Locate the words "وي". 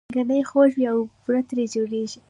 0.77-0.85